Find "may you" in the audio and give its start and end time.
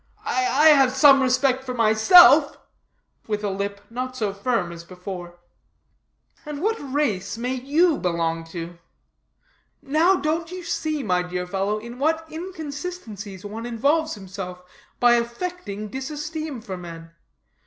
7.37-7.99